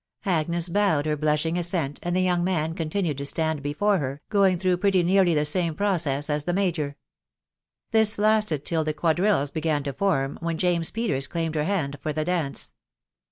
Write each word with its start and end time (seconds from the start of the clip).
Agnes 0.25 0.67
bowed 0.67 1.05
her 1.05 1.15
blushing 1.15 1.59
assent, 1.59 1.99
and 2.01 2.15
the 2.15 2.23
young 2.23 2.43
man 2.43 2.71
eon. 2.71 2.89
tinued 2.89 3.17
to 3.17 3.23
stand 3.27 3.61
before 3.61 3.99
her, 3.99 4.19
going 4.29 4.57
through 4.57 4.75
pretty 4.75 5.03
nearly 5.03 5.35
the 5.35 5.45
same 5.45 5.75
process 5.75 6.27
as 6.27 6.45
the 6.45 6.53
major. 6.53 6.97
This 7.91 8.17
lasted 8.17 8.65
till 8.65 8.83
the 8.83 8.95
quadrilles 8.95 9.51
began 9.53 9.83
to 9.83 9.93
form, 9.93 10.39
when 10.41 10.57
James 10.57 10.89
Peters 10.89 11.27
claimed 11.27 11.53
her 11.53 11.65
hand 11.65 11.99
for 12.01 12.13
the 12.13 12.25
dance. 12.25 12.73